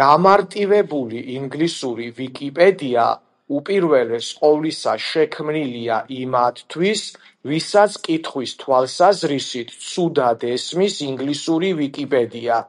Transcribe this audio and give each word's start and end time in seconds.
გამარტივებული 0.00 1.18
ინგლისური 1.32 2.06
ვიკიპედია, 2.20 3.04
უპირველეს 3.58 4.30
ყოვლისა, 4.38 4.94
შექმნილია 5.08 5.98
იმათთვის, 6.20 7.04
ვისაც 7.52 8.00
კითხვის 8.08 8.56
თვალსაზრისით 8.64 9.76
ცუდად 9.90 10.48
ესმის 10.56 10.98
ინგლისური 11.10 11.76
ვიკიპედია. 11.84 12.64